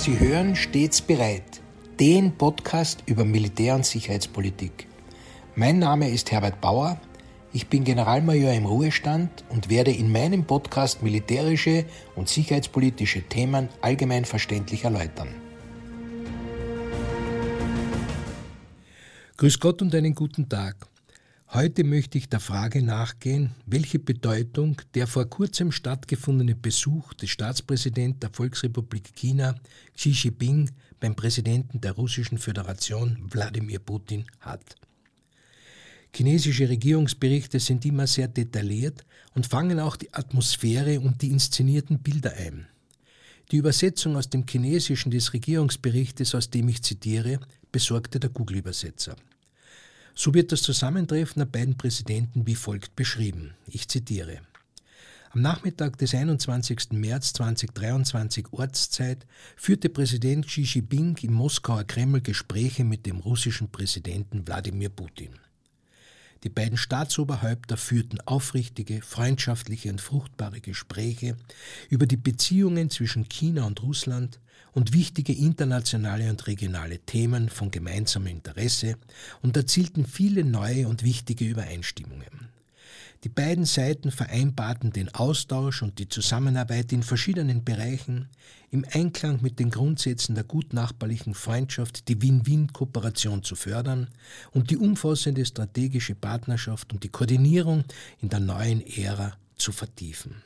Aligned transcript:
Sie 0.00 0.18
hören 0.18 0.56
stets 0.56 1.02
bereit, 1.02 1.60
den 2.00 2.32
Podcast 2.32 3.02
über 3.04 3.22
Militär- 3.22 3.74
und 3.74 3.84
Sicherheitspolitik. 3.84 4.86
Mein 5.56 5.78
Name 5.78 6.08
ist 6.08 6.32
Herbert 6.32 6.58
Bauer, 6.62 6.98
ich 7.52 7.66
bin 7.66 7.84
Generalmajor 7.84 8.54
im 8.54 8.64
Ruhestand 8.64 9.44
und 9.50 9.68
werde 9.68 9.90
in 9.90 10.10
meinem 10.10 10.44
Podcast 10.46 11.02
militärische 11.02 11.84
und 12.16 12.30
sicherheitspolitische 12.30 13.20
Themen 13.20 13.68
allgemein 13.82 14.24
verständlich 14.24 14.84
erläutern. 14.84 15.28
Grüß 19.36 19.60
Gott 19.60 19.82
und 19.82 19.94
einen 19.94 20.14
guten 20.14 20.48
Tag. 20.48 20.76
Heute 21.52 21.82
möchte 21.82 22.16
ich 22.16 22.28
der 22.28 22.38
Frage 22.38 22.80
nachgehen, 22.80 23.56
welche 23.66 23.98
Bedeutung 23.98 24.80
der 24.94 25.08
vor 25.08 25.28
kurzem 25.28 25.72
stattgefundene 25.72 26.54
Besuch 26.54 27.12
des 27.14 27.30
Staatspräsidenten 27.30 28.20
der 28.20 28.30
Volksrepublik 28.30 29.16
China, 29.16 29.56
Xi 29.96 30.10
Jinping, 30.10 30.70
beim 31.00 31.16
Präsidenten 31.16 31.80
der 31.80 31.90
Russischen 31.90 32.38
Föderation, 32.38 33.18
Wladimir 33.32 33.80
Putin, 33.80 34.26
hat. 34.38 34.76
Chinesische 36.14 36.68
Regierungsberichte 36.68 37.58
sind 37.58 37.84
immer 37.84 38.06
sehr 38.06 38.28
detailliert 38.28 39.04
und 39.34 39.48
fangen 39.48 39.80
auch 39.80 39.96
die 39.96 40.14
Atmosphäre 40.14 41.00
und 41.00 41.20
die 41.20 41.32
inszenierten 41.32 41.98
Bilder 41.98 42.32
ein. 42.32 42.68
Die 43.50 43.56
Übersetzung 43.56 44.14
aus 44.14 44.30
dem 44.30 44.46
Chinesischen 44.48 45.10
des 45.10 45.32
Regierungsberichtes, 45.32 46.32
aus 46.36 46.48
dem 46.48 46.68
ich 46.68 46.84
zitiere, 46.84 47.40
besorgte 47.72 48.20
der 48.20 48.30
Google-Übersetzer. 48.30 49.16
So 50.14 50.34
wird 50.34 50.52
das 50.52 50.62
Zusammentreffen 50.62 51.40
der 51.40 51.46
beiden 51.46 51.76
Präsidenten 51.76 52.46
wie 52.46 52.54
folgt 52.54 52.96
beschrieben. 52.96 53.54
Ich 53.66 53.88
zitiere. 53.88 54.40
Am 55.32 55.42
Nachmittag 55.42 55.96
des 55.98 56.14
21. 56.14 56.90
März 56.90 57.32
2023 57.34 58.52
Ortszeit 58.52 59.26
führte 59.56 59.88
Präsident 59.88 60.46
Xi 60.46 60.62
Jinping 60.62 61.16
im 61.22 61.32
Moskauer 61.32 61.84
Kreml 61.84 62.20
Gespräche 62.20 62.82
mit 62.82 63.06
dem 63.06 63.18
russischen 63.18 63.70
Präsidenten 63.70 64.46
Wladimir 64.46 64.88
Putin. 64.88 65.30
Die 66.42 66.48
beiden 66.48 66.78
Staatsoberhäupter 66.78 67.76
führten 67.76 68.20
aufrichtige, 68.22 69.02
freundschaftliche 69.02 69.90
und 69.90 70.00
fruchtbare 70.00 70.60
Gespräche 70.60 71.36
über 71.90 72.06
die 72.06 72.16
Beziehungen 72.16 72.88
zwischen 72.88 73.28
China 73.28 73.64
und 73.64 73.82
Russland 73.82 74.40
und 74.72 74.92
wichtige 74.94 75.34
internationale 75.34 76.30
und 76.30 76.46
regionale 76.46 76.98
Themen 77.00 77.48
von 77.48 77.70
gemeinsamem 77.70 78.28
Interesse 78.28 78.96
und 79.42 79.56
erzielten 79.56 80.06
viele 80.06 80.44
neue 80.44 80.88
und 80.88 81.02
wichtige 81.02 81.44
Übereinstimmungen. 81.44 82.59
Die 83.22 83.28
beiden 83.28 83.66
Seiten 83.66 84.10
vereinbarten 84.10 84.92
den 84.92 85.14
Austausch 85.14 85.82
und 85.82 85.98
die 85.98 86.08
Zusammenarbeit 86.08 86.90
in 86.90 87.02
verschiedenen 87.02 87.64
Bereichen 87.64 88.30
im 88.70 88.86
Einklang 88.90 89.42
mit 89.42 89.58
den 89.58 89.70
Grundsätzen 89.70 90.34
der 90.34 90.44
gutnachbarlichen 90.44 91.34
Freundschaft 91.34 92.08
die 92.08 92.22
Win-Win-Kooperation 92.22 93.42
zu 93.42 93.56
fördern 93.56 94.08
und 94.52 94.70
die 94.70 94.78
umfassende 94.78 95.44
strategische 95.44 96.14
Partnerschaft 96.14 96.94
und 96.94 97.04
die 97.04 97.10
Koordinierung 97.10 97.84
in 98.22 98.30
der 98.30 98.40
neuen 98.40 98.80
Ära 98.86 99.36
zu 99.56 99.70
vertiefen. 99.70 100.36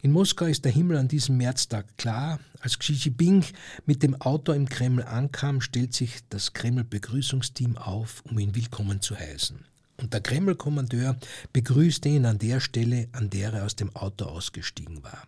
In 0.00 0.12
Moskau 0.12 0.46
ist 0.46 0.64
der 0.64 0.72
Himmel 0.72 0.96
an 0.96 1.08
diesem 1.08 1.36
Märztag 1.36 1.98
klar. 1.98 2.40
Als 2.60 2.78
Xi 2.78 2.94
Jinping 2.94 3.44
mit 3.84 4.02
dem 4.02 4.18
Auto 4.22 4.52
im 4.52 4.70
Kreml 4.70 5.02
ankam, 5.02 5.60
stellt 5.60 5.92
sich 5.92 6.20
das 6.30 6.54
Kreml-Begrüßungsteam 6.54 7.76
auf, 7.76 8.22
um 8.24 8.38
ihn 8.38 8.54
willkommen 8.54 9.02
zu 9.02 9.18
heißen. 9.18 9.66
Und 9.98 10.12
der 10.12 10.20
Kreml-Kommandeur 10.20 11.18
begrüßte 11.52 12.08
ihn 12.08 12.26
an 12.26 12.38
der 12.38 12.60
Stelle, 12.60 13.08
an 13.12 13.30
der 13.30 13.52
er 13.52 13.64
aus 13.64 13.76
dem 13.76 13.94
Auto 13.96 14.26
ausgestiegen 14.26 15.02
war. 15.02 15.26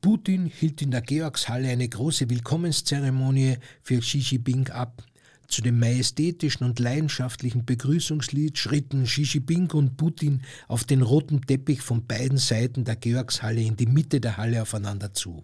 Putin 0.00 0.46
hielt 0.46 0.80
in 0.80 0.92
der 0.92 1.02
Georgshalle 1.02 1.68
eine 1.68 1.88
große 1.88 2.30
Willkommenszeremonie 2.30 3.58
für 3.82 3.98
Xi 3.98 4.18
Jinping 4.18 4.68
ab. 4.70 5.02
Zu 5.46 5.62
dem 5.62 5.80
majestätischen 5.80 6.64
und 6.64 6.78
leidenschaftlichen 6.78 7.66
Begrüßungslied 7.66 8.56
schritten 8.56 9.04
Xi 9.04 9.22
Jinping 9.22 9.72
und 9.72 9.96
Putin 9.96 10.42
auf 10.68 10.84
den 10.84 11.02
roten 11.02 11.42
Teppich 11.42 11.82
von 11.82 12.06
beiden 12.06 12.38
Seiten 12.38 12.84
der 12.84 12.96
Georgshalle 12.96 13.60
in 13.60 13.76
die 13.76 13.86
Mitte 13.86 14.20
der 14.20 14.36
Halle 14.36 14.62
aufeinander 14.62 15.12
zu. 15.12 15.42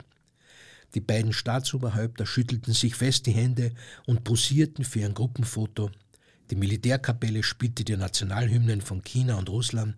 Die 0.95 1.01
beiden 1.01 1.35
Staatsoberhäupter 1.35 2.25
schüttelten 2.25 2.73
sich 2.73 2.95
fest 2.95 3.27
die 3.27 3.33
Hände 3.33 3.73
und 4.07 4.25
posierten 4.25 4.85
für 4.85 5.05
ein 5.05 5.13
Gruppenfoto 5.13 5.91
die 6.51 6.57
Militärkapelle 6.57 7.43
spielte 7.43 7.85
die 7.85 7.97
Nationalhymnen 7.97 8.81
von 8.81 9.03
China 9.03 9.37
und 9.37 9.49
Russland 9.49 9.97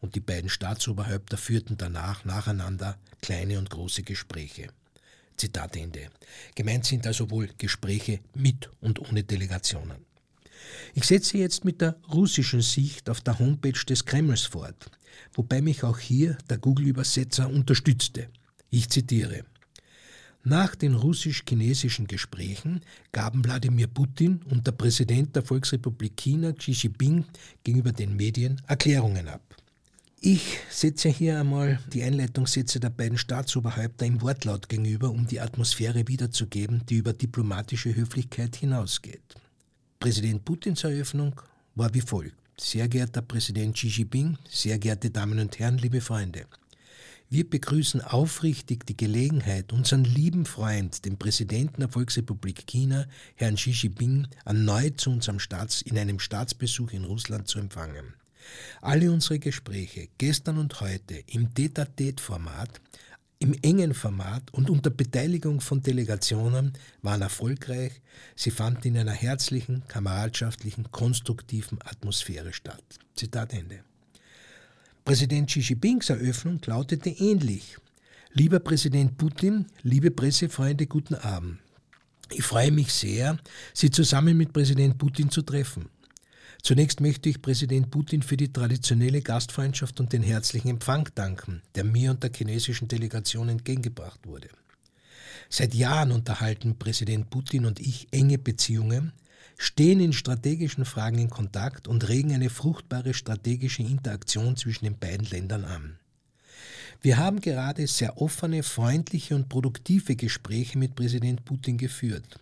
und 0.00 0.14
die 0.14 0.20
beiden 0.20 0.50
Staatsoberhäupter 0.50 1.36
führten 1.36 1.76
danach 1.76 2.24
nacheinander 2.24 2.98
kleine 3.22 3.58
und 3.58 3.70
große 3.70 4.02
Gespräche. 4.02 4.68
Zitat 5.36 5.76
Ende. 5.76 6.08
Gemeint 6.54 6.84
sind 6.84 7.06
also 7.06 7.30
wohl 7.30 7.48
Gespräche 7.58 8.20
mit 8.34 8.68
und 8.80 8.98
ohne 9.00 9.24
Delegationen. 9.24 10.04
Ich 10.94 11.04
setze 11.04 11.38
jetzt 11.38 11.64
mit 11.64 11.80
der 11.80 11.96
russischen 12.12 12.60
Sicht 12.60 13.08
auf 13.08 13.20
der 13.20 13.38
Homepage 13.38 13.84
des 13.88 14.04
Kremls 14.04 14.42
fort, 14.42 14.90
wobei 15.32 15.62
mich 15.62 15.84
auch 15.84 15.98
hier 15.98 16.36
der 16.50 16.58
Google-Übersetzer 16.58 17.48
unterstützte. 17.48 18.28
Ich 18.70 18.88
zitiere. 18.88 19.44
Nach 20.44 20.74
den 20.74 20.94
russisch-chinesischen 20.94 22.06
Gesprächen 22.06 22.80
gaben 23.12 23.44
Wladimir 23.44 23.88
Putin 23.88 24.40
und 24.50 24.66
der 24.66 24.72
Präsident 24.72 25.34
der 25.34 25.42
Volksrepublik 25.42 26.16
China 26.16 26.52
Xi 26.52 26.72
Jinping 26.72 27.24
gegenüber 27.64 27.92
den 27.92 28.16
Medien 28.16 28.60
Erklärungen 28.66 29.28
ab. 29.28 29.42
Ich 30.20 30.58
setze 30.68 31.10
hier 31.10 31.38
einmal 31.38 31.78
die 31.92 32.02
Einleitungssätze 32.02 32.80
der 32.80 32.90
beiden 32.90 33.18
Staatsoberhäupter 33.18 34.04
im 34.04 34.20
Wortlaut 34.20 34.68
gegenüber, 34.68 35.10
um 35.10 35.26
die 35.26 35.40
Atmosphäre 35.40 36.08
wiederzugeben, 36.08 36.82
die 36.88 36.96
über 36.96 37.12
diplomatische 37.12 37.94
Höflichkeit 37.94 38.56
hinausgeht. 38.56 39.36
Präsident 40.00 40.44
Putins 40.44 40.82
Eröffnung 40.82 41.40
war 41.76 41.92
wie 41.94 42.00
folgt. 42.00 42.34
Sehr 42.58 42.88
geehrter 42.88 43.22
Präsident 43.22 43.76
Xi 43.76 43.86
Jinping, 43.86 44.36
sehr 44.48 44.78
geehrte 44.80 45.10
Damen 45.10 45.38
und 45.38 45.56
Herren, 45.58 45.78
liebe 45.78 46.00
Freunde. 46.00 46.46
Wir 47.30 47.48
begrüßen 47.48 48.00
aufrichtig 48.00 48.86
die 48.86 48.96
Gelegenheit, 48.96 49.74
unseren 49.74 50.04
lieben 50.04 50.46
Freund, 50.46 51.04
den 51.04 51.18
Präsidenten 51.18 51.80
der 51.80 51.90
Volksrepublik 51.90 52.66
China, 52.66 53.04
Herrn 53.34 53.56
Xi 53.56 53.72
Jinping, 53.72 54.28
erneut 54.46 54.98
zu 54.98 55.10
unserem 55.10 55.38
Staats, 55.38 55.82
in 55.82 55.98
einem 55.98 56.20
Staatsbesuch 56.20 56.92
in 56.92 57.04
Russland 57.04 57.46
zu 57.46 57.58
empfangen. 57.58 58.14
Alle 58.80 59.12
unsere 59.12 59.38
Gespräche, 59.38 60.08
gestern 60.16 60.56
und 60.56 60.80
heute, 60.80 61.22
im 61.26 61.52
Tete-a-Tete-Format, 61.52 62.80
im 63.40 63.52
engen 63.60 63.92
Format 63.92 64.50
und 64.52 64.70
unter 64.70 64.88
Beteiligung 64.88 65.60
von 65.60 65.82
Delegationen 65.82 66.72
waren 67.02 67.20
erfolgreich. 67.20 68.00
Sie 68.36 68.50
fanden 68.50 68.88
in 68.88 68.96
einer 68.96 69.12
herzlichen, 69.12 69.86
kameradschaftlichen, 69.86 70.90
konstruktiven 70.92 71.78
Atmosphäre 71.84 72.54
statt. 72.54 72.82
Zitat 73.14 73.52
Ende. 73.52 73.84
Präsident 75.08 75.48
Xi 75.48 75.60
Jinpings 75.60 76.10
Eröffnung 76.10 76.60
lautete 76.66 77.08
ähnlich. 77.08 77.78
Lieber 78.34 78.58
Präsident 78.60 79.16
Putin, 79.16 79.64
liebe 79.82 80.10
Pressefreunde, 80.10 80.86
guten 80.86 81.14
Abend. 81.14 81.60
Ich 82.30 82.42
freue 82.42 82.70
mich 82.70 82.92
sehr, 82.92 83.38
Sie 83.72 83.90
zusammen 83.90 84.36
mit 84.36 84.52
Präsident 84.52 84.98
Putin 84.98 85.30
zu 85.30 85.40
treffen. 85.40 85.88
Zunächst 86.62 87.00
möchte 87.00 87.30
ich 87.30 87.40
Präsident 87.40 87.90
Putin 87.90 88.20
für 88.20 88.36
die 88.36 88.52
traditionelle 88.52 89.22
Gastfreundschaft 89.22 89.98
und 89.98 90.12
den 90.12 90.22
herzlichen 90.22 90.68
Empfang 90.68 91.08
danken, 91.14 91.62
der 91.74 91.84
mir 91.84 92.10
und 92.10 92.22
der 92.22 92.30
chinesischen 92.30 92.86
Delegation 92.86 93.48
entgegengebracht 93.48 94.20
wurde. 94.26 94.50
Seit 95.48 95.72
Jahren 95.72 96.12
unterhalten 96.12 96.78
Präsident 96.78 97.30
Putin 97.30 97.64
und 97.64 97.80
ich 97.80 98.08
enge 98.10 98.36
Beziehungen, 98.36 99.12
stehen 99.58 100.00
in 100.00 100.12
strategischen 100.12 100.84
Fragen 100.84 101.18
in 101.18 101.28
Kontakt 101.28 101.88
und 101.88 102.08
regen 102.08 102.32
eine 102.32 102.48
fruchtbare 102.48 103.12
strategische 103.12 103.82
Interaktion 103.82 104.56
zwischen 104.56 104.84
den 104.84 104.96
beiden 104.96 105.26
Ländern 105.26 105.64
an. 105.64 105.98
Wir 107.02 107.18
haben 107.18 107.40
gerade 107.40 107.86
sehr 107.86 108.20
offene, 108.22 108.62
freundliche 108.62 109.34
und 109.34 109.48
produktive 109.48 110.16
Gespräche 110.16 110.78
mit 110.78 110.94
Präsident 110.94 111.44
Putin 111.44 111.76
geführt. 111.76 112.40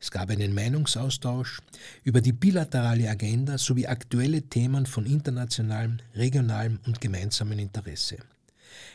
Es 0.00 0.10
gab 0.10 0.30
einen 0.30 0.54
Meinungsaustausch 0.54 1.60
über 2.04 2.20
die 2.20 2.32
bilaterale 2.32 3.08
Agenda 3.08 3.56
sowie 3.56 3.86
aktuelle 3.86 4.42
Themen 4.42 4.86
von 4.86 5.06
internationalem, 5.06 5.98
regionalem 6.14 6.78
und 6.86 7.00
gemeinsamem 7.00 7.58
Interesse. 7.58 8.18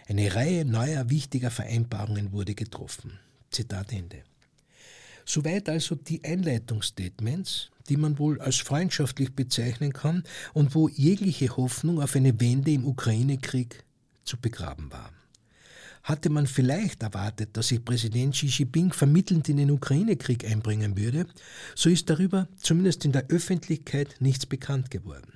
Eine 0.07 0.33
Reihe 0.33 0.65
neuer 0.65 1.09
wichtiger 1.09 1.49
Vereinbarungen 1.49 2.31
wurde 2.31 2.53
getroffen. 2.53 3.19
Zitat 3.49 3.91
Ende. 3.93 4.23
Soweit 5.33 5.69
also 5.69 5.95
die 5.95 6.21
Einleitungsstatements, 6.25 7.71
die 7.87 7.95
man 7.95 8.19
wohl 8.19 8.41
als 8.41 8.57
freundschaftlich 8.57 9.33
bezeichnen 9.33 9.93
kann 9.93 10.23
und 10.53 10.75
wo 10.75 10.89
jegliche 10.89 11.55
Hoffnung 11.55 12.01
auf 12.01 12.17
eine 12.17 12.37
Wende 12.41 12.71
im 12.71 12.83
Ukraine-Krieg 12.85 13.85
zu 14.25 14.35
begraben 14.35 14.91
war. 14.91 15.09
Hatte 16.03 16.29
man 16.29 16.47
vielleicht 16.47 17.01
erwartet, 17.01 17.55
dass 17.55 17.69
sich 17.69 17.85
Präsident 17.85 18.33
Xi 18.33 18.47
Jinping 18.47 18.91
vermittelnd 18.91 19.47
in 19.47 19.55
den 19.55 19.71
Ukraine-Krieg 19.71 20.43
einbringen 20.43 20.97
würde, 20.97 21.25
so 21.75 21.89
ist 21.89 22.09
darüber 22.09 22.49
zumindest 22.57 23.05
in 23.05 23.13
der 23.13 23.27
Öffentlichkeit 23.29 24.17
nichts 24.19 24.45
bekannt 24.45 24.91
geworden. 24.91 25.31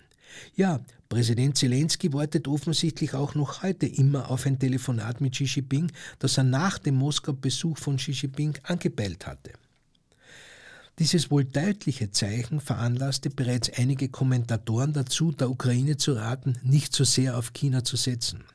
Ja, 0.57 0.81
Präsident 1.07 1.57
Zelensky 1.57 2.11
wartet 2.11 2.49
offensichtlich 2.49 3.13
auch 3.13 3.33
noch 3.33 3.63
heute 3.63 3.85
immer 3.85 4.29
auf 4.29 4.45
ein 4.45 4.59
Telefonat 4.59 5.21
mit 5.21 5.35
Xi 5.35 5.45
Jinping, 5.45 5.89
das 6.19 6.37
er 6.37 6.43
nach 6.43 6.79
dem 6.79 6.95
Moskau-Besuch 6.95 7.77
von 7.77 7.95
Xi 7.95 8.11
Jinping 8.11 8.57
angepeilt 8.63 9.25
hatte. 9.25 9.53
Dieses 10.97 11.29
wohl 11.29 11.43
deutliche 11.43 12.11
Zeichen 12.11 12.61
veranlasste 12.61 13.29
bereits 13.29 13.69
einige 13.69 14.07
Kommentatoren 14.07 14.93
dazu, 14.93 15.33
der 15.33 15.49
Ukraine 15.49 15.97
zu 15.97 16.13
raten, 16.13 16.57
nicht 16.63 16.95
so 16.95 17.03
sehr 17.03 17.37
auf 17.37 17.51
China 17.51 17.83
zu 17.83 17.97
setzen. 17.97 18.45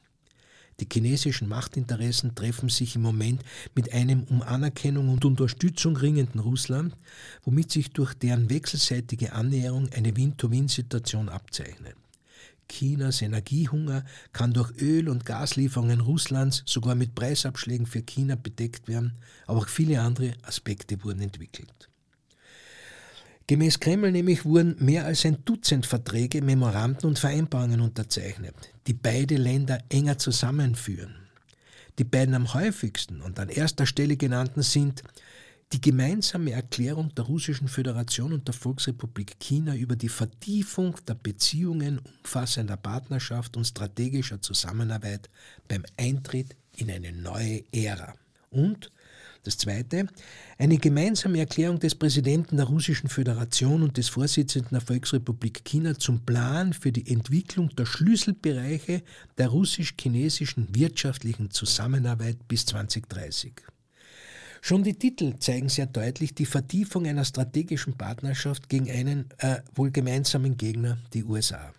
Die 0.81 0.88
chinesischen 0.90 1.48
Machtinteressen 1.48 2.34
treffen 2.34 2.70
sich 2.70 2.96
im 2.96 3.02
Moment 3.02 3.44
mit 3.75 3.92
einem 3.92 4.25
um 4.25 4.40
Anerkennung 4.40 5.10
und 5.10 5.26
Unterstützung 5.26 5.94
ringenden 5.98 6.40
Russland, 6.40 6.96
womit 7.42 7.70
sich 7.70 7.90
durch 7.90 8.14
deren 8.14 8.48
wechselseitige 8.48 9.34
Annäherung 9.34 9.90
eine 9.92 10.16
Win-to-Win-Situation 10.16 11.28
abzeichnet. 11.28 11.96
Chinas 12.70 13.20
Energiehunger 13.20 14.02
kann 14.32 14.54
durch 14.54 14.72
Öl- 14.81 15.10
und 15.10 15.26
Gaslieferungen 15.26 16.00
Russlands 16.00 16.62
sogar 16.64 16.94
mit 16.94 17.14
Preisabschlägen 17.14 17.84
für 17.84 18.00
China 18.00 18.37
bedeckt 18.37 18.88
werden, 18.88 19.19
aber 19.46 19.58
auch 19.58 19.69
viele 19.69 20.00
andere 20.00 20.32
Aspekte 20.42 21.04
wurden 21.04 21.20
entwickelt. 21.20 21.90
Gemäß 23.50 23.81
Kreml 23.81 24.12
nämlich 24.12 24.44
wurden 24.44 24.76
mehr 24.79 25.06
als 25.06 25.26
ein 25.26 25.44
Dutzend 25.44 25.85
Verträge, 25.85 26.41
Memoranden 26.41 27.08
und 27.08 27.19
Vereinbarungen 27.19 27.81
unterzeichnet, 27.81 28.55
die 28.87 28.93
beide 28.93 29.35
Länder 29.35 29.81
enger 29.88 30.19
zusammenführen. 30.19 31.17
Die 31.99 32.05
beiden 32.05 32.37
am 32.37 32.55
häufigsten 32.55 33.20
und 33.20 33.41
an 33.41 33.49
erster 33.49 33.87
Stelle 33.87 34.17
genannten 34.17 34.62
sind 34.62 35.02
die 35.73 35.81
gemeinsame 35.81 36.52
Erklärung 36.52 37.12
der 37.17 37.25
Russischen 37.25 37.67
Föderation 37.67 38.32
und 38.32 38.47
der 38.47 38.55
Volksrepublik 38.55 39.41
China 39.41 39.75
über 39.75 39.97
die 39.97 40.08
Vertiefung 40.08 40.94
der 41.08 41.14
Beziehungen 41.14 41.99
umfassender 41.99 42.76
Partnerschaft 42.76 43.56
und 43.56 43.64
strategischer 43.64 44.41
Zusammenarbeit 44.41 45.29
beim 45.67 45.85
Eintritt 45.97 46.55
in 46.76 46.88
eine 46.88 47.11
neue 47.11 47.64
Ära 47.73 48.14
und 48.50 48.93
das 49.42 49.56
Zweite, 49.56 50.06
eine 50.58 50.76
gemeinsame 50.76 51.38
Erklärung 51.38 51.78
des 51.78 51.94
Präsidenten 51.94 52.56
der 52.56 52.66
Russischen 52.66 53.08
Föderation 53.08 53.82
und 53.82 53.96
des 53.96 54.08
Vorsitzenden 54.08 54.70
der 54.72 54.81
Volksrepublik 54.81 55.64
China 55.64 55.98
zum 55.98 56.25
Plan 56.25 56.72
für 56.72 56.92
die 56.92 57.10
Entwicklung 57.10 57.70
der 57.76 57.87
Schlüsselbereiche 57.87 59.02
der 59.38 59.48
russisch-chinesischen 59.48 60.75
wirtschaftlichen 60.75 61.50
Zusammenarbeit 61.50 62.46
bis 62.48 62.66
2030. 62.66 63.54
Schon 64.62 64.84
die 64.84 64.94
Titel 64.94 65.37
zeigen 65.38 65.70
sehr 65.70 65.87
deutlich 65.87 66.34
die 66.34 66.44
Vertiefung 66.44 67.06
einer 67.06 67.25
strategischen 67.25 67.94
Partnerschaft 67.94 68.69
gegen 68.69 68.90
einen 68.90 69.31
äh, 69.38 69.60
wohl 69.75 69.90
gemeinsamen 69.90 70.58
Gegner, 70.58 70.98
die 71.14 71.25
USA. 71.25 71.72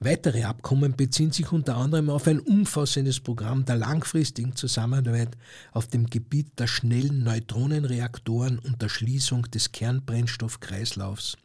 Weitere 0.00 0.44
Abkommen 0.44 0.94
beziehen 0.94 1.32
sich 1.32 1.52
unter 1.52 1.76
anderem 1.76 2.10
auf 2.10 2.26
ein 2.26 2.40
umfassendes 2.40 3.20
Programm 3.20 3.64
der 3.64 3.76
langfristigen 3.76 4.54
Zusammenarbeit 4.54 5.36
auf 5.72 5.86
dem 5.86 6.06
Gebiet 6.10 6.58
der 6.58 6.66
schnellen 6.66 7.24
Neutronenreaktoren 7.24 8.58
und 8.58 8.82
der 8.82 8.90
Schließung 8.90 9.50
des 9.50 9.72
Kernbrennstoffkreislaufs. 9.72 11.38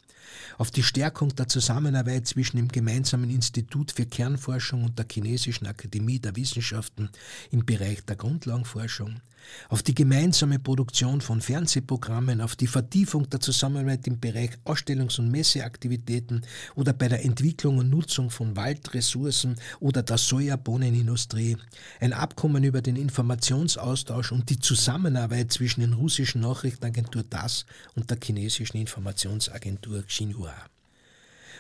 Auf 0.57 0.71
die 0.71 0.83
Stärkung 0.83 1.36
der 1.36 1.48
Zusammenarbeit 1.48 2.27
zwischen 2.27 2.57
dem 2.57 2.68
gemeinsamen 2.68 3.30
Institut 3.30 3.92
für 3.92 4.06
Kernforschung 4.06 4.83
und 4.83 5.00
der 5.00 5.06
Chinesischen 5.09 5.68
Akademie 5.68 6.19
der 6.19 6.36
Wissenschaften 6.36 7.09
im 7.51 7.65
Bereich 7.65 8.03
der 8.06 8.15
Grundlagenforschung, 8.18 9.21
auf 9.70 9.84
die 9.84 9.96
gemeinsame 9.96 10.60
Produktion 10.60 11.22
von 11.22 11.42
Fernsehprogrammen, 11.42 12.42
auf 12.42 12.56
die 12.56 12.68
Vertiefung 12.68 13.30
der 13.30 13.40
Zusammenarbeit 13.40 14.08
im 14.08 14.20
Bereich 14.20 14.52
Ausstellungs- 14.66 15.20
und 15.20 15.32
Messeaktivitäten 15.32 16.46
oder 16.76 16.94
bei 16.94 17.08
der 17.08 17.24
Entwicklung 17.26 17.78
und 17.78 17.90
Nutzung 17.90 18.30
von 18.30 18.56
Waldressourcen 18.56 19.56
oder 19.80 20.04
der 20.04 20.18
Sojabohnenindustrie, 20.18 21.58
ein 22.00 22.14
Abkommen 22.14 22.64
über 22.64 22.82
den 22.82 22.96
Informationsaustausch 22.96 24.32
und 24.32 24.50
die 24.50 24.60
Zusammenarbeit 24.60 25.52
zwischen 25.52 25.82
den 25.82 25.94
russischen 25.94 26.42
Nachrichtenagentur 26.42 27.30
TASS 27.30 27.66
und 27.96 28.10
der 28.10 28.18
chinesischen 28.22 28.78
Informationsagentur 28.78 30.04
Xinhua. 30.04 30.54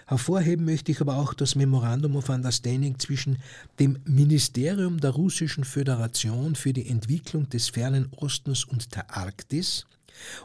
Hervorheben 0.07 0.65
möchte 0.65 0.91
ich 0.91 1.01
aber 1.01 1.17
auch 1.17 1.33
das 1.33 1.55
Memorandum 1.55 2.15
of 2.15 2.29
Understanding 2.29 2.99
zwischen 2.99 3.37
dem 3.79 3.99
Ministerium 4.05 4.99
der 4.99 5.11
Russischen 5.11 5.63
Föderation 5.63 6.55
für 6.55 6.73
die 6.73 6.87
Entwicklung 6.87 7.49
des 7.49 7.69
fernen 7.69 8.09
Ostens 8.17 8.63
und 8.63 8.95
der 8.95 9.15
Arktis 9.15 9.85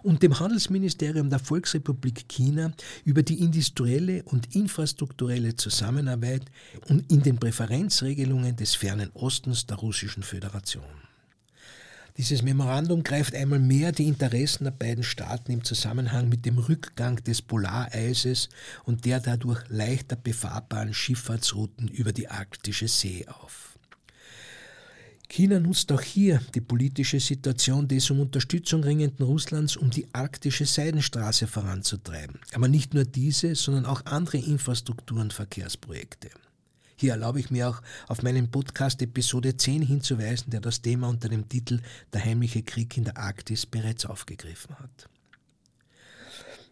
und 0.03 0.23
dem 0.23 0.39
Handelsministerium 0.39 1.31
der 1.31 1.39
Volksrepublik 1.39 2.29
China 2.29 2.73
über 3.05 3.23
die 3.23 3.41
industrielle 3.41 4.23
und 4.25 4.55
infrastrukturelle 4.55 5.57
Zusammenarbeit 5.57 6.45
und 6.89 7.11
in 7.11 7.23
den 7.23 7.39
Präferenzregelungen 7.39 8.57
des 8.57 8.75
fernen 8.75 9.11
Ostens 9.15 9.67
der 9.67 9.77
Russischen 9.79 10.23
Föderation. 10.23 11.06
Dieses 12.19 12.43
Memorandum 12.43 13.03
greift 13.03 13.35
einmal 13.35 13.59
mehr 13.59 13.93
die 13.93 14.09
Interessen 14.09 14.65
der 14.65 14.71
beiden 14.71 15.05
Staaten 15.05 15.53
im 15.53 15.65
Zusammenhang 15.65 16.31
mit 16.31 16.47
dem 16.47 16.57
Rückgang 16.57 17.23
des 17.23 17.43
Polareises 17.43 18.49
und 18.85 19.05
der 19.05 19.21
dadurch 19.21 19.63
leichter 19.69 20.17
befahrbaren 20.17 20.95
Schifffahrtsrouten 20.95 21.89
über 21.89 22.13
die 22.13 22.29
arktische 22.29 22.89
See 22.89 23.27
auf. 23.29 23.79
China 25.29 25.61
nutzt 25.61 25.93
auch 25.93 26.01
hier 26.01 26.41
die 26.55 26.61
politische 26.61 27.21
Situation 27.21 27.89
des 27.89 28.11
um 28.11 28.21
Unterstützung 28.21 28.83
ringenden 28.83 29.27
Russlands, 29.27 29.77
um 29.77 29.91
die 29.91 30.07
arktische 30.15 30.65
Seidenstraße 30.65 31.47
voranzutreiben. 31.47 32.41
Aber 32.55 32.69
nicht 32.69 32.95
nur 32.95 33.05
diese, 33.05 33.55
sondern 33.57 33.85
auch 33.85 34.07
andere 34.07 34.39
Infrastruktur- 34.39 35.21
und 35.21 35.33
Verkehrsprojekte. 35.33 36.31
Hier 36.99 37.13
erlaube 37.13 37.41
ich 37.41 37.51
mir 37.51 37.69
auch 37.69 37.83
auf 38.09 38.23
meinen 38.23 38.51
Podcast 38.51 39.03
Episode 39.03 39.55
10 39.55 39.83
hinzuweisen, 39.83 40.51
der 40.51 40.61
das 40.61 40.81
Thema 40.81 41.09
unter 41.09 41.29
dem 41.29 41.47
Titel 41.47 41.81
Der 42.15 42.25
heimliche 42.25 42.63
Krieg 42.63 42.97
in 42.97 43.05
der 43.05 43.19
Arktis 43.19 43.67
bereits 43.67 44.07
aufgegriffen 44.07 44.75
hat. 44.79 45.09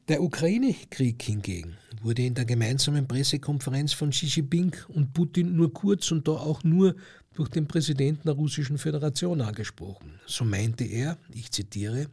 Der 0.08 0.22
Ukraine-Krieg 0.22 1.22
hingegen 1.22 1.76
wurde 2.02 2.22
in 2.22 2.34
der 2.34 2.46
gemeinsamen 2.46 3.06
Pressekonferenz 3.06 3.92
von 3.92 4.10
Xi 4.10 4.26
Jinping 4.26 4.74
und 4.88 5.12
Putin 5.12 5.56
nur 5.56 5.72
kurz 5.74 6.10
und 6.10 6.26
da 6.26 6.32
auch 6.32 6.64
nur 6.64 6.94
durch 7.34 7.50
den 7.50 7.68
Präsidenten 7.68 8.22
der 8.24 8.34
Russischen 8.34 8.78
Föderation 8.78 9.42
angesprochen. 9.42 10.20
So 10.26 10.44
meinte 10.44 10.84
er, 10.84 11.18
ich 11.32 11.50
zitiere, 11.50 12.08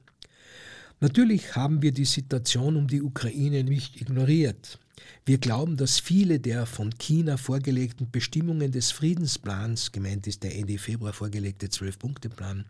Natürlich 1.03 1.56
haben 1.56 1.81
wir 1.81 1.92
die 1.92 2.06
Situation 2.06 2.75
um 2.75 2.88
die 2.88 3.01
Ukraine 3.01 3.63
nicht 3.63 4.00
ignoriert. 4.00 4.77
Wir 5.25 5.39
glauben, 5.39 5.75
dass 5.75 6.00
viele 6.00 6.39
der 6.39 6.68
von 6.68 6.95
China 7.00 7.38
vorgelegten 7.38 8.12
Bestimmungen 8.12 8.71
des 8.71 8.92
Friedensplans, 8.92 9.92
gemeint 9.92 10.27
ist 10.27 10.44
der 10.44 10.56
Ende 10.56 10.77
Februar 10.77 11.12
vorgelegte 11.12 11.69
Zwölf-Punkte-Plan, 11.69 12.65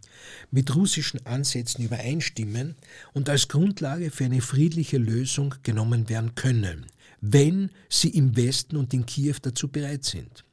mit 0.50 0.74
russischen 0.74 1.26
Ansätzen 1.26 1.84
übereinstimmen 1.84 2.76
und 3.12 3.28
als 3.28 3.50
Grundlage 3.50 4.12
für 4.12 4.24
eine 4.24 4.40
friedliche 4.40 4.98
Lösung 4.98 5.54
genommen 5.64 6.08
werden 6.08 6.34
können, 6.34 6.86
wenn 7.20 7.70
sie 7.90 8.12
im 8.12 8.38
Westen 8.38 8.78
und 8.78 8.94
in 8.94 9.06
Kiew 9.06 9.36
dazu 9.42 9.68
bereit 9.68 10.06
sind. 10.06 10.46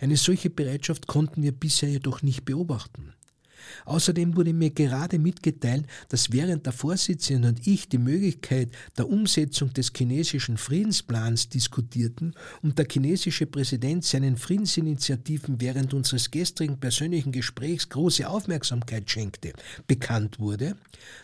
Eine 0.00 0.16
solche 0.16 0.50
Bereitschaft 0.50 1.06
konnten 1.06 1.44
wir 1.44 1.52
bisher 1.52 1.88
jedoch 1.88 2.22
nicht 2.22 2.44
beobachten. 2.44 3.14
Außerdem 3.84 4.36
wurde 4.36 4.52
mir 4.52 4.70
gerade 4.70 5.18
mitgeteilt, 5.18 5.86
dass 6.08 6.32
während 6.32 6.66
der 6.66 6.72
Vorsitzende 6.72 7.48
und 7.48 7.66
ich 7.66 7.88
die 7.88 7.98
Möglichkeit 7.98 8.70
der 8.96 9.08
Umsetzung 9.08 9.72
des 9.72 9.92
chinesischen 9.96 10.56
Friedensplans 10.56 11.48
diskutierten 11.48 12.34
und 12.62 12.78
der 12.78 12.86
chinesische 12.90 13.46
Präsident 13.46 14.04
seinen 14.04 14.36
Friedensinitiativen 14.36 15.60
während 15.60 15.94
unseres 15.94 16.30
gestrigen 16.30 16.78
persönlichen 16.78 17.32
Gesprächs 17.32 17.88
große 17.88 18.28
Aufmerksamkeit 18.28 19.10
schenkte, 19.10 19.52
bekannt 19.86 20.38
wurde, 20.38 20.76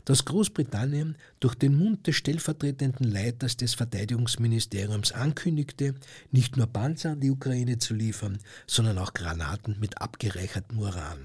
dass 0.04 0.24
Großbritannien 0.24 1.16
durch 1.40 1.54
den 1.54 1.76
Mund 1.76 2.06
des 2.06 2.16
stellvertretenden 2.16 3.10
Leiters 3.10 3.56
des 3.56 3.74
Verteidigungsministeriums 3.74 5.12
ankündigte, 5.12 5.94
nicht 6.30 6.56
nur 6.56 6.66
Panzer 6.66 7.12
an 7.12 7.20
die 7.20 7.30
Ukraine 7.30 7.78
zu 7.78 7.94
liefern, 7.94 8.38
sondern 8.66 8.98
auch 8.98 9.14
Granaten 9.14 9.76
mit 9.80 10.00
abgereichertem 10.00 10.78
Uran. 10.78 11.18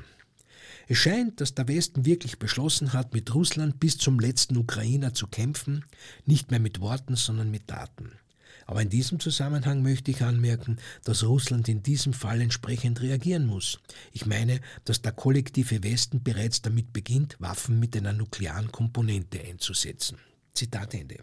Es 0.87 0.97
scheint, 0.97 1.39
dass 1.39 1.55
der 1.55 1.67
Westen 1.67 2.05
wirklich 2.05 2.39
beschlossen 2.39 2.93
hat, 2.93 3.13
mit 3.13 3.33
Russland 3.33 3.79
bis 3.79 3.97
zum 3.97 4.19
letzten 4.19 4.57
Ukrainer 4.57 5.13
zu 5.13 5.27
kämpfen, 5.27 5.85
nicht 6.25 6.51
mehr 6.51 6.59
mit 6.59 6.81
Worten, 6.81 7.15
sondern 7.15 7.51
mit 7.51 7.67
Taten. 7.67 8.11
Aber 8.65 8.81
in 8.81 8.89
diesem 8.89 9.19
Zusammenhang 9.19 9.81
möchte 9.81 10.11
ich 10.11 10.21
anmerken, 10.21 10.77
dass 11.03 11.23
Russland 11.23 11.67
in 11.67 11.83
diesem 11.83 12.13
Fall 12.13 12.41
entsprechend 12.41 13.01
reagieren 13.01 13.45
muss. 13.45 13.79
Ich 14.11 14.25
meine, 14.25 14.61
dass 14.85 15.01
der 15.01 15.11
kollektive 15.11 15.83
Westen 15.83 16.23
bereits 16.23 16.61
damit 16.61 16.93
beginnt, 16.93 17.35
Waffen 17.39 17.79
mit 17.79 17.95
einer 17.97 18.13
nuklearen 18.13 18.71
Komponente 18.71 19.41
einzusetzen. 19.41 20.17
Zitat 20.53 20.93
Ende. 20.93 21.17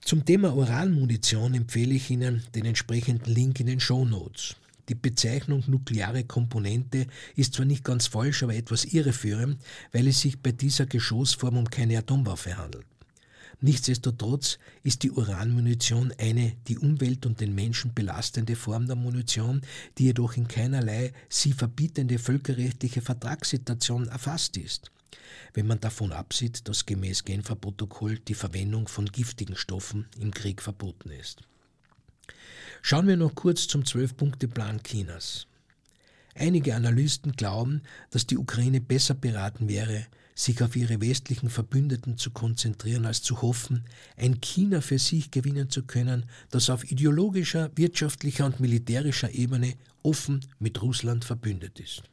Zum 0.00 0.24
Thema 0.24 0.54
Uranmunition 0.54 1.54
empfehle 1.54 1.94
ich 1.94 2.10
Ihnen 2.10 2.44
den 2.54 2.64
entsprechenden 2.64 3.34
Link 3.34 3.60
in 3.60 3.66
den 3.66 3.80
Show 3.80 4.04
Notes. 4.04 4.56
Die 4.88 4.94
Bezeichnung 4.94 5.64
nukleare 5.66 6.24
Komponente 6.24 7.06
ist 7.34 7.54
zwar 7.54 7.66
nicht 7.66 7.84
ganz 7.84 8.06
falsch, 8.06 8.42
aber 8.42 8.54
etwas 8.54 8.84
irreführend, 8.84 9.60
weil 9.92 10.06
es 10.06 10.20
sich 10.20 10.40
bei 10.40 10.52
dieser 10.52 10.86
Geschossform 10.86 11.56
um 11.56 11.68
keine 11.68 11.98
Atomwaffe 11.98 12.56
handelt. 12.56 12.86
Nichtsdestotrotz 13.60 14.58
ist 14.82 15.02
die 15.02 15.10
Uranmunition 15.10 16.12
eine 16.18 16.52
die 16.68 16.78
Umwelt 16.78 17.24
und 17.24 17.40
den 17.40 17.54
Menschen 17.54 17.94
belastende 17.94 18.54
Form 18.54 18.86
der 18.86 18.96
Munition, 18.96 19.62
die 19.96 20.04
jedoch 20.04 20.36
in 20.36 20.46
keinerlei 20.46 21.12
sie 21.30 21.52
verbietende 21.52 22.18
völkerrechtliche 22.18 23.00
Vertragssituation 23.00 24.08
erfasst 24.08 24.58
ist. 24.58 24.90
Wenn 25.54 25.66
man 25.66 25.80
davon 25.80 26.12
absieht, 26.12 26.68
dass 26.68 26.84
gemäß 26.84 27.24
Genfer 27.24 27.56
Protokoll 27.56 28.18
die 28.18 28.34
Verwendung 28.34 28.88
von 28.88 29.06
giftigen 29.06 29.56
Stoffen 29.56 30.06
im 30.20 30.32
Krieg 30.32 30.60
verboten 30.60 31.10
ist. 31.10 31.42
Schauen 32.88 33.08
wir 33.08 33.16
noch 33.16 33.34
kurz 33.34 33.66
zum 33.66 33.84
Zwölf-Punkte-Plan 33.84 34.80
Chinas. 34.84 35.48
Einige 36.36 36.76
Analysten 36.76 37.32
glauben, 37.32 37.82
dass 38.12 38.28
die 38.28 38.38
Ukraine 38.38 38.80
besser 38.80 39.14
beraten 39.14 39.68
wäre, 39.68 40.06
sich 40.36 40.62
auf 40.62 40.76
ihre 40.76 41.00
westlichen 41.00 41.50
Verbündeten 41.50 42.16
zu 42.16 42.30
konzentrieren, 42.30 43.04
als 43.04 43.22
zu 43.22 43.42
hoffen, 43.42 43.82
ein 44.16 44.40
China 44.40 44.80
für 44.82 45.00
sich 45.00 45.32
gewinnen 45.32 45.68
zu 45.68 45.82
können, 45.82 46.26
das 46.52 46.70
auf 46.70 46.88
ideologischer, 46.88 47.72
wirtschaftlicher 47.74 48.46
und 48.46 48.60
militärischer 48.60 49.34
Ebene 49.34 49.74
offen 50.04 50.46
mit 50.60 50.80
Russland 50.80 51.24
verbündet 51.24 51.80
ist. 51.80 52.04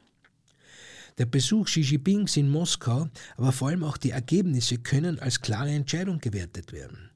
Der 1.18 1.26
Besuch 1.26 1.66
Xi 1.66 1.82
Jinpings 1.82 2.36
in 2.36 2.50
Moskau, 2.50 3.08
aber 3.36 3.52
vor 3.52 3.68
allem 3.68 3.84
auch 3.84 3.96
die 3.96 4.10
Ergebnisse 4.10 4.78
können 4.78 5.20
als 5.20 5.40
klare 5.40 5.70
Entscheidung 5.70 6.18
gewertet 6.18 6.72
werden. 6.72 7.10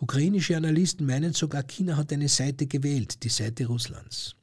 Ukrainische 0.00 0.56
Analysten 0.56 1.06
meinen 1.06 1.32
sogar, 1.32 1.62
China 1.62 1.96
hat 1.96 2.12
eine 2.12 2.28
Seite 2.28 2.66
gewählt, 2.66 3.22
die 3.22 3.28
Seite 3.28 3.66
Russlands. 3.66 4.34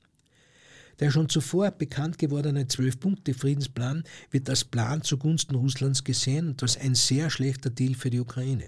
Der 1.00 1.10
schon 1.10 1.30
zuvor 1.30 1.72
bekannt 1.72 2.18
gewordene 2.18 2.68
Zwölf-Punkte-Friedensplan 2.68 4.04
wird 4.30 4.50
als 4.50 4.64
Plan 4.64 5.02
zugunsten 5.02 5.56
Russlands 5.56 6.04
gesehen 6.04 6.50
und 6.50 6.62
als 6.62 6.78
ein 6.78 6.96
sehr 6.96 7.30
schlechter 7.30 7.72
Deal 7.72 7.96
für 7.96 8.12
die 8.12 8.20
Ukraine. 8.20 8.66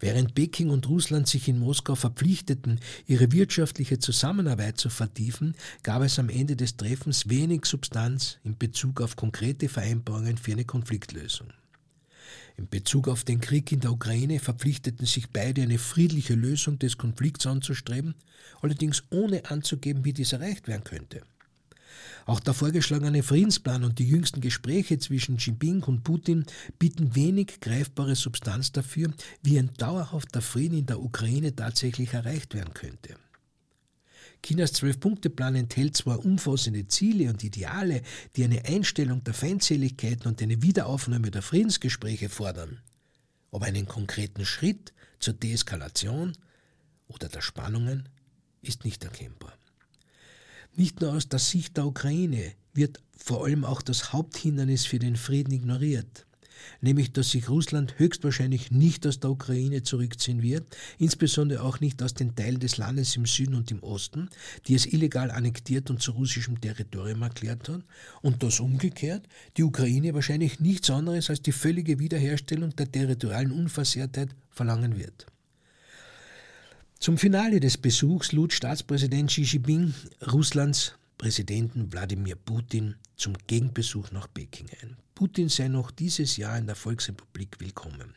Während 0.00 0.34
Peking 0.34 0.70
und 0.70 0.88
Russland 0.88 1.28
sich 1.28 1.48
in 1.48 1.58
Moskau 1.58 1.94
verpflichteten, 1.94 2.80
ihre 3.06 3.30
wirtschaftliche 3.32 3.98
Zusammenarbeit 3.98 4.76
zu 4.76 4.90
vertiefen, 4.90 5.54
gab 5.82 6.02
es 6.02 6.18
am 6.18 6.28
Ende 6.28 6.56
des 6.56 6.76
Treffens 6.76 7.28
wenig 7.28 7.64
Substanz 7.64 8.38
in 8.42 8.58
Bezug 8.58 9.00
auf 9.00 9.16
konkrete 9.16 9.68
Vereinbarungen 9.68 10.36
für 10.36 10.52
eine 10.52 10.64
Konfliktlösung. 10.64 11.48
In 12.56 12.68
Bezug 12.68 13.08
auf 13.08 13.24
den 13.24 13.40
Krieg 13.40 13.72
in 13.72 13.80
der 13.80 13.92
Ukraine 13.92 14.38
verpflichteten 14.38 15.06
sich 15.06 15.30
beide, 15.30 15.62
eine 15.62 15.78
friedliche 15.78 16.34
Lösung 16.34 16.78
des 16.78 16.98
Konflikts 16.98 17.46
anzustreben, 17.46 18.14
allerdings 18.60 19.02
ohne 19.10 19.50
anzugeben, 19.50 20.04
wie 20.04 20.12
dies 20.12 20.32
erreicht 20.32 20.68
werden 20.68 20.84
könnte. 20.84 21.22
Auch 22.26 22.40
der 22.40 22.54
vorgeschlagene 22.54 23.22
Friedensplan 23.22 23.84
und 23.84 23.98
die 23.98 24.08
jüngsten 24.08 24.40
Gespräche 24.40 24.98
zwischen 24.98 25.36
Jinping 25.36 25.82
und 25.82 26.04
Putin 26.04 26.46
bieten 26.78 27.14
wenig 27.14 27.60
greifbare 27.60 28.14
Substanz 28.14 28.72
dafür, 28.72 29.12
wie 29.42 29.58
ein 29.58 29.70
dauerhafter 29.76 30.40
Frieden 30.40 30.78
in 30.78 30.86
der 30.86 31.00
Ukraine 31.00 31.54
tatsächlich 31.54 32.14
erreicht 32.14 32.54
werden 32.54 32.72
könnte. 32.72 33.16
Chinas 34.44 34.74
Zwölf-Punkte-Plan 34.74 35.54
enthält 35.54 35.96
zwar 35.96 36.22
umfassende 36.22 36.86
Ziele 36.86 37.30
und 37.30 37.42
Ideale, 37.42 38.02
die 38.36 38.44
eine 38.44 38.62
Einstellung 38.66 39.24
der 39.24 39.32
Feindseligkeiten 39.32 40.28
und 40.28 40.42
eine 40.42 40.62
Wiederaufnahme 40.62 41.30
der 41.30 41.40
Friedensgespräche 41.40 42.28
fordern, 42.28 42.82
aber 43.50 43.64
einen 43.64 43.86
konkreten 43.86 44.44
Schritt 44.44 44.92
zur 45.18 45.32
Deeskalation 45.32 46.36
oder 47.08 47.28
der 47.28 47.40
Spannungen 47.40 48.10
ist 48.60 48.84
nicht 48.84 49.02
erkennbar. 49.02 49.54
Nicht 50.76 51.00
nur 51.00 51.14
aus 51.14 51.28
der 51.28 51.38
Sicht 51.38 51.78
der 51.78 51.86
Ukraine 51.86 52.52
wird 52.74 53.00
vor 53.16 53.46
allem 53.46 53.64
auch 53.64 53.80
das 53.80 54.12
Haupthindernis 54.12 54.84
für 54.84 54.98
den 54.98 55.16
Frieden 55.16 55.52
ignoriert 55.52 56.26
nämlich 56.80 57.12
dass 57.12 57.30
sich 57.30 57.48
Russland 57.48 57.98
höchstwahrscheinlich 57.98 58.70
nicht 58.70 59.06
aus 59.06 59.20
der 59.20 59.30
Ukraine 59.30 59.82
zurückziehen 59.82 60.42
wird, 60.42 60.64
insbesondere 60.98 61.62
auch 61.62 61.80
nicht 61.80 62.02
aus 62.02 62.14
den 62.14 62.34
Teilen 62.34 62.60
des 62.60 62.76
Landes 62.76 63.16
im 63.16 63.26
Süden 63.26 63.54
und 63.54 63.70
im 63.70 63.82
Osten, 63.82 64.28
die 64.66 64.74
es 64.74 64.86
illegal 64.86 65.30
annektiert 65.30 65.90
und 65.90 66.02
zu 66.02 66.12
russischem 66.12 66.60
Territorium 66.60 67.22
erklärt 67.22 67.68
hat, 67.68 67.82
und 68.22 68.42
dass 68.42 68.60
umgekehrt 68.60 69.26
die 69.56 69.62
Ukraine 69.62 70.14
wahrscheinlich 70.14 70.60
nichts 70.60 70.90
anderes 70.90 71.30
als 71.30 71.42
die 71.42 71.52
völlige 71.52 71.98
Wiederherstellung 71.98 72.74
der 72.76 72.90
territorialen 72.90 73.52
Unversehrtheit 73.52 74.30
verlangen 74.50 74.98
wird. 74.98 75.26
Zum 76.98 77.18
Finale 77.18 77.60
des 77.60 77.76
Besuchs 77.76 78.32
lud 78.32 78.52
Staatspräsident 78.52 79.28
Xi 79.28 79.42
Jinping 79.42 79.92
Russlands 80.32 80.94
Präsidenten 81.18 81.92
Wladimir 81.92 82.36
Putin 82.36 82.96
zum 83.16 83.34
Gegenbesuch 83.46 84.10
nach 84.10 84.28
Peking 84.32 84.66
ein. 84.82 84.96
Putin 85.14 85.48
sei 85.48 85.68
noch 85.68 85.90
dieses 85.90 86.36
Jahr 86.36 86.58
in 86.58 86.66
der 86.66 86.74
Volksrepublik 86.74 87.60
willkommen. 87.60 88.14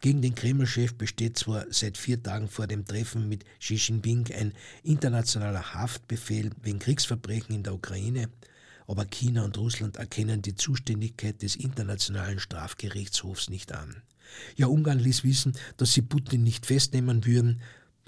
Gegen 0.00 0.22
den 0.22 0.34
Kreml-Chef 0.34 0.94
besteht 0.94 1.38
zwar 1.38 1.66
seit 1.70 1.98
vier 1.98 2.22
Tagen 2.22 2.48
vor 2.48 2.66
dem 2.66 2.86
Treffen 2.86 3.28
mit 3.28 3.44
Xi 3.58 3.74
Jinping 3.74 4.32
ein 4.32 4.54
internationaler 4.82 5.74
Haftbefehl 5.74 6.50
wegen 6.62 6.78
Kriegsverbrechen 6.78 7.54
in 7.54 7.62
der 7.64 7.74
Ukraine, 7.74 8.30
aber 8.86 9.04
China 9.04 9.44
und 9.44 9.58
Russland 9.58 9.96
erkennen 9.96 10.40
die 10.40 10.54
Zuständigkeit 10.54 11.42
des 11.42 11.56
Internationalen 11.56 12.38
Strafgerichtshofs 12.38 13.50
nicht 13.50 13.72
an. 13.72 14.02
Ja, 14.56 14.68
Ungarn 14.68 15.00
ließ 15.00 15.24
wissen, 15.24 15.52
dass 15.76 15.92
sie 15.92 16.02
Putin 16.02 16.44
nicht 16.44 16.64
festnehmen 16.64 17.26
würden, 17.26 17.60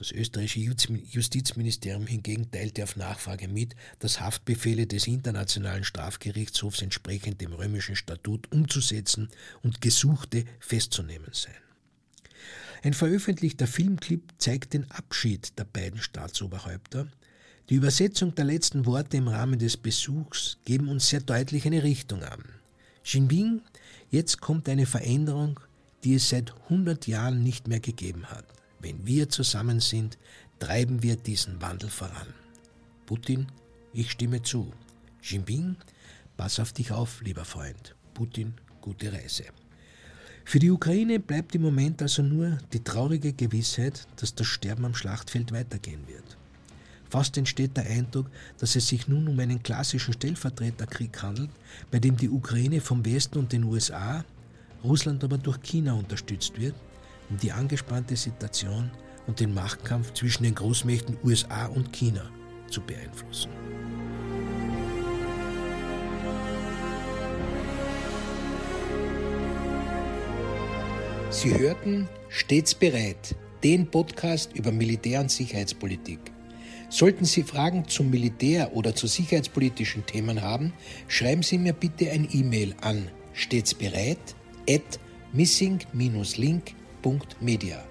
das 0.02 0.10
österreichische 0.10 0.74
Justizministerium 1.10 2.08
hingegen 2.08 2.50
teilte 2.50 2.82
auf 2.82 2.96
Nachfrage 2.96 3.46
mit, 3.46 3.76
dass 4.00 4.20
Haftbefehle 4.20 4.88
des 4.88 5.06
Internationalen 5.06 5.84
Strafgerichtshofs 5.84 6.82
entsprechend 6.82 7.40
dem 7.40 7.52
römischen 7.52 7.94
Statut 7.94 8.50
umzusetzen 8.50 9.28
und 9.62 9.80
Gesuchte 9.80 10.44
festzunehmen 10.58 11.30
seien. 11.32 11.54
Ein 12.82 12.94
veröffentlichter 12.94 13.68
Filmclip 13.68 14.32
zeigt 14.38 14.72
den 14.72 14.90
Abschied 14.90 15.56
der 15.56 15.64
beiden 15.64 16.00
Staatsoberhäupter. 16.00 17.06
Die 17.70 17.76
Übersetzung 17.76 18.34
der 18.34 18.46
letzten 18.46 18.86
Worte 18.86 19.18
im 19.18 19.28
Rahmen 19.28 19.60
des 19.60 19.76
Besuchs 19.76 20.58
geben 20.64 20.88
uns 20.88 21.10
sehr 21.10 21.20
deutlich 21.20 21.64
eine 21.64 21.84
Richtung 21.84 22.24
an. 22.24 22.42
Jinping, 23.04 23.60
jetzt 24.10 24.40
kommt 24.40 24.68
eine 24.68 24.86
Veränderung, 24.86 25.60
die 26.02 26.14
es 26.14 26.28
seit 26.28 26.52
100 26.64 27.06
Jahren 27.06 27.44
nicht 27.44 27.68
mehr 27.68 27.78
gegeben 27.78 28.26
hat. 28.26 28.46
Wenn 28.82 29.06
wir 29.06 29.28
zusammen 29.28 29.78
sind, 29.78 30.18
treiben 30.58 31.04
wir 31.04 31.14
diesen 31.14 31.62
Wandel 31.62 31.88
voran. 31.88 32.26
Putin, 33.06 33.46
ich 33.92 34.10
stimme 34.10 34.42
zu. 34.42 34.72
Jinping, 35.22 35.76
pass 36.36 36.58
auf 36.58 36.72
dich 36.72 36.90
auf, 36.90 37.22
lieber 37.22 37.44
Freund. 37.44 37.94
Putin, 38.12 38.54
gute 38.80 39.12
Reise. 39.12 39.44
Für 40.44 40.58
die 40.58 40.72
Ukraine 40.72 41.20
bleibt 41.20 41.54
im 41.54 41.62
Moment 41.62 42.02
also 42.02 42.22
nur 42.22 42.58
die 42.72 42.82
traurige 42.82 43.32
Gewissheit, 43.32 44.08
dass 44.16 44.34
das 44.34 44.48
Sterben 44.48 44.84
am 44.84 44.96
Schlachtfeld 44.96 45.52
weitergehen 45.52 46.08
wird. 46.08 46.36
Fast 47.08 47.36
entsteht 47.38 47.76
der 47.76 47.86
Eindruck, 47.86 48.28
dass 48.58 48.74
es 48.74 48.88
sich 48.88 49.06
nun 49.06 49.28
um 49.28 49.38
einen 49.38 49.62
klassischen 49.62 50.14
Stellvertreterkrieg 50.14 51.22
handelt, 51.22 51.50
bei 51.92 52.00
dem 52.00 52.16
die 52.16 52.30
Ukraine 52.30 52.80
vom 52.80 53.04
Westen 53.04 53.38
und 53.38 53.52
den 53.52 53.62
USA, 53.62 54.24
Russland 54.82 55.22
aber 55.22 55.38
durch 55.38 55.62
China 55.62 55.92
unterstützt 55.92 56.58
wird 56.58 56.74
um 57.30 57.36
die 57.38 57.52
angespannte 57.52 58.16
Situation 58.16 58.90
und 59.26 59.40
den 59.40 59.54
Machtkampf 59.54 60.12
zwischen 60.14 60.42
den 60.44 60.54
Großmächten 60.54 61.16
USA 61.24 61.66
und 61.66 61.92
China 61.92 62.30
zu 62.68 62.80
beeinflussen. 62.80 63.50
Sie 71.30 71.58
hörten 71.58 72.08
Stets 72.28 72.74
bereit, 72.74 73.34
den 73.64 73.90
Podcast 73.90 74.52
über 74.54 74.70
Militär- 74.70 75.20
und 75.20 75.30
Sicherheitspolitik. 75.30 76.18
Sollten 76.90 77.24
Sie 77.24 77.42
Fragen 77.42 77.88
zum 77.88 78.10
Militär 78.10 78.76
oder 78.76 78.94
zu 78.94 79.06
sicherheitspolitischen 79.06 80.04
Themen 80.04 80.42
haben, 80.42 80.74
schreiben 81.08 81.42
Sie 81.42 81.56
mir 81.56 81.72
bitte 81.72 82.10
ein 82.10 82.28
E-Mail 82.30 82.74
an 82.82 83.08
stets 83.32 83.72
bereit 83.72 84.18
at 84.68 85.00
missing-link.com 85.32 86.81
Media. 87.40 87.82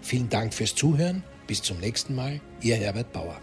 Vielen 0.00 0.28
Dank 0.28 0.52
fürs 0.52 0.74
Zuhören. 0.74 1.22
Bis 1.46 1.62
zum 1.62 1.78
nächsten 1.78 2.14
Mal. 2.14 2.40
Ihr 2.60 2.76
Herbert 2.76 3.12
Bauer. 3.12 3.40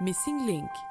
Missing 0.00 0.46
Link 0.46 0.89